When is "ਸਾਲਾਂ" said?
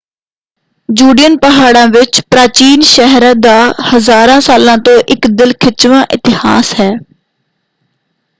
4.41-4.77